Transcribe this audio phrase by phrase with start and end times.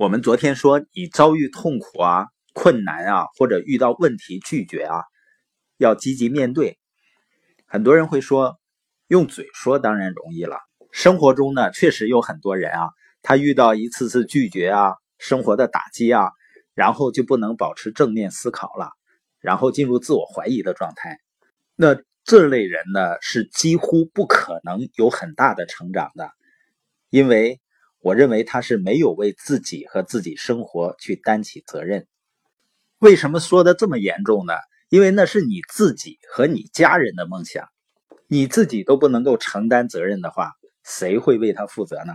[0.00, 5.02] 我们昨天说，你遭遇痛苦啊、困难啊，或者遇到问题拒绝啊，
[5.76, 6.78] 要积极面对。
[7.66, 8.58] 很多人会说，
[9.08, 10.56] 用嘴说当然容易了。
[10.90, 12.88] 生活中呢，确实有很多人啊，
[13.20, 16.30] 他遇到一次次拒绝啊，生活的打击啊，
[16.72, 18.92] 然后就不能保持正面思考了，
[19.38, 21.18] 然后进入自我怀疑的状态。
[21.76, 21.94] 那
[22.24, 26.30] 这类人呢，是几乎不可能有很大的成长的，
[27.10, 27.60] 因为。
[28.00, 32.06] 我认为他是没有为自己和自己生活去担起责任。
[32.98, 34.54] 为什么说的这么严重呢？
[34.88, 37.68] 因为那是你自己和你家人的梦想，
[38.26, 40.52] 你自己都不能够承担责任的话，
[40.82, 42.12] 谁会为他负责呢？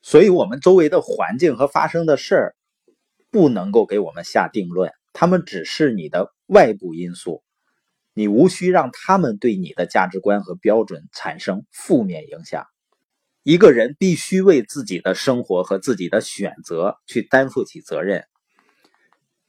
[0.00, 2.54] 所以，我们周围的环境和发生的事儿
[3.30, 7.42] 不能够给我们下定论，他们只是你的外部因素，
[8.14, 12.64] 你无需让他们对你的价值观和标准产生负面影响。
[13.48, 18.26] 一个人必须为自己的生活和自己的选择去担负起责任。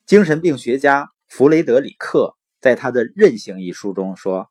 [0.05, 4.47] 精神病学家弗雷德里克在他的《韧性》一书中说：“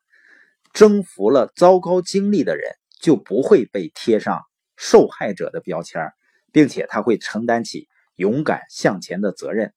[0.71, 4.43] 征服了糟糕经历的人，就不会被贴上
[4.77, 6.11] 受害者的标签，
[6.51, 9.73] 并且他会承担起勇敢向前的责任。”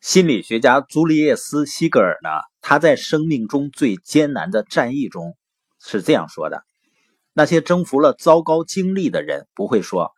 [0.00, 2.30] 心理学家朱利叶斯·西格尔呢？
[2.62, 5.36] 他在《生命中最艰难的战役》中
[5.78, 6.64] 是这样说的。
[7.34, 10.12] 那些征服了糟糕经历的人不会说：“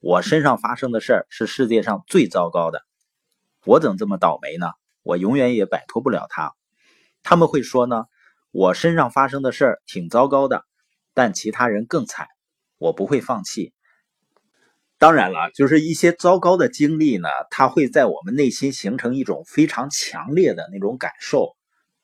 [0.00, 2.82] 我身上发生的事儿是世界上最糟糕的，
[3.66, 4.72] 我怎么这么倒霉呢？
[5.02, 6.52] 我永远也摆脱不了它。”
[7.22, 8.04] 他们会说呢
[8.50, 10.64] ：“我身上发生的事儿挺糟糕的，
[11.12, 12.28] 但其他人更惨，
[12.78, 13.72] 我不会放弃。”
[14.96, 21.56] 当然了，就是一些糟糕的经历呢，它会在我们内心形成一种非常强烈的那种感受，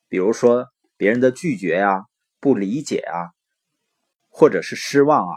[0.08, 0.66] 比如说
[0.98, 2.02] 别人的拒绝啊、
[2.40, 3.32] 不理解啊。
[4.30, 5.34] 或者是失望啊，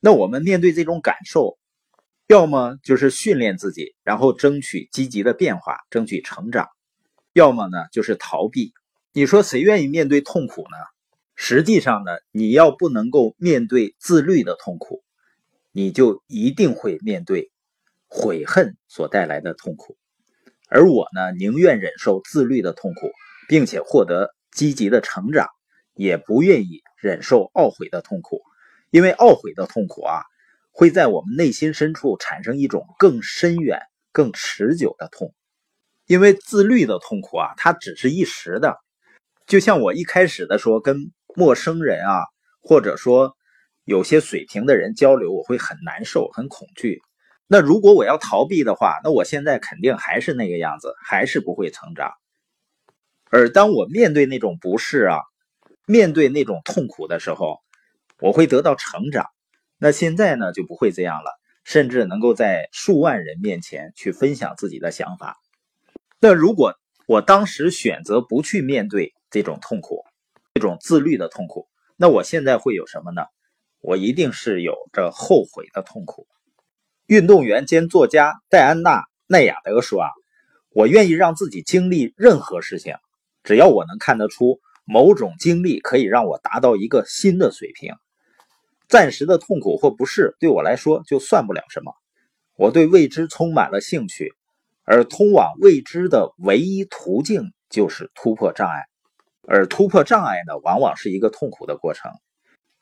[0.00, 1.58] 那我们面对这种感受，
[2.26, 6.66] 要么就是训练自己，然后争取积极的变化，争取成长；
[7.34, 8.72] 要么呢就是逃避。
[9.12, 10.76] 你说谁愿意面对痛苦呢？
[11.34, 15.02] 实际上呢，你要不能够面对自律的痛苦，
[15.72, 17.50] 你就一定会面对
[18.06, 19.96] 悔恨所带来的痛苦。
[20.68, 23.10] 而我呢，宁愿忍受自律的痛苦，
[23.48, 25.48] 并且获得积极的成长。
[25.94, 28.42] 也不愿意忍受懊悔的痛苦，
[28.90, 30.22] 因为懊悔的痛苦啊，
[30.70, 33.80] 会在我们内心深处产生一种更深远、
[34.12, 35.34] 更持久的痛。
[36.06, 38.78] 因为自律的痛苦啊，它只是一时的。
[39.46, 42.24] 就像我一开始的说，跟陌生人啊，
[42.60, 43.36] 或者说
[43.84, 47.00] 有些水平的人交流，我会很难受、很恐惧。
[47.46, 52.12] 那如果我要逃避的话，那我现在肯定还是那个样子，还是不会成长。
[53.30, 55.20] 而当我面对那种不适啊，
[55.88, 57.60] 面对那种痛苦的时候，
[58.20, 59.24] 我会得到成长。
[59.78, 61.30] 那现在呢，就不会这样了，
[61.64, 65.38] 甚至能够在数万人面前去分享自己的想法。
[66.20, 66.74] 那如果
[67.06, 70.04] 我当时选择不去面对这种痛苦，
[70.52, 71.66] 这种自律的痛苦，
[71.96, 73.22] 那我现在会有什么呢？
[73.80, 76.26] 我一定是有着后悔的痛苦。
[77.06, 80.10] 运动员兼作家戴安娜·奈亚德说：“啊，
[80.68, 82.96] 我愿意让自己经历任何事情，
[83.42, 84.60] 只要我能看得出。”
[84.90, 87.92] 某种经历可以让我达到一个新的水平，
[88.88, 91.92] 暂时的痛苦或不适对我来说就算不了什么。
[92.56, 94.32] 我对未知充满了兴趣，
[94.84, 98.86] 而通往未知的唯一途径就是突破障碍，
[99.46, 102.10] 而突破障碍呢，往往是一个痛苦的过程。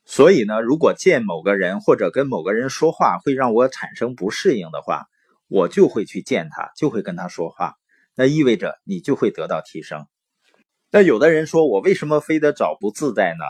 [0.04, 5.06] 所以呢，如果见某个人或者跟某个人说话会让我产生不适应的话，
[5.48, 7.74] 我就会去见他，就会跟他说话，
[8.14, 10.06] 那意味着你就会得到提升。
[10.90, 13.44] 那有的人说我为什么非得找不自在呢？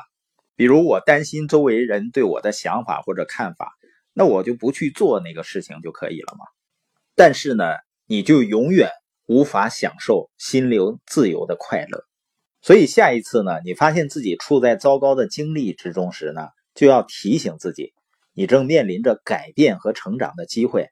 [0.57, 3.75] 比如我担心周围人对我的想法或者看法，
[4.15, 6.47] 那我就不去做那个事情就可以了嘛？
[7.15, 7.65] 但是呢，
[8.07, 8.91] 你就永远
[9.27, 12.05] 无法享受心灵自由的快乐。
[12.63, 17.93] 所以下一次呢，你发现自己处在糟糕的经历之中时呢，就要提醒自己，
[18.33, 20.89] 你正面临着改变和成长的机会。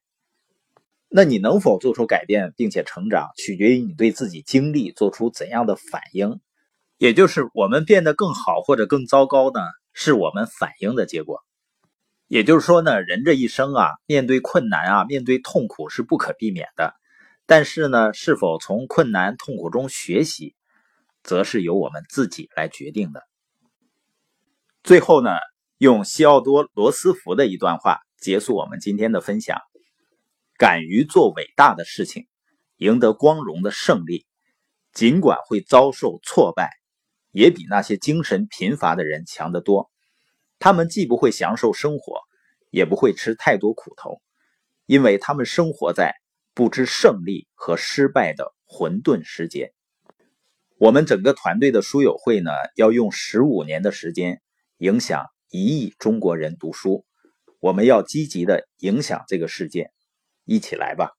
[1.16, 6.40] 那你能否做出改变并且成长，取决于你对自己经历做出怎样的反应。
[6.98, 9.60] 也就是我们变得更好或者更糟糕呢，
[9.92, 11.44] 是我们反应的结果。
[12.26, 16.94] 也就是说呢，人这一生啊，面对困难啊，面对痛苦是不可避免的。
[17.46, 20.56] 但是呢，是否从困难痛苦中学习，
[21.22, 23.22] 则是由我们自己来决定的。
[24.82, 25.30] 最后呢，
[25.78, 29.60] 用西奥多·罗斯福的一段话结束我们今天的分享。
[30.56, 32.26] 敢于做伟大的事情，
[32.76, 34.26] 赢得光荣的胜利，
[34.92, 36.70] 尽管会遭受挫败，
[37.32, 39.90] 也比那些精神贫乏的人强得多。
[40.58, 42.20] 他们既不会享受生活，
[42.70, 44.20] 也不会吃太多苦头，
[44.86, 46.14] 因为他们生活在
[46.54, 49.72] 不知胜利和失败的混沌世界。
[50.78, 54.40] 我们整个团队的书友会呢，要用十五年的时间
[54.78, 57.04] 影响一亿中国人读书。
[57.60, 59.90] 我们要积极的影响这个世界，
[60.44, 61.16] 一起来吧。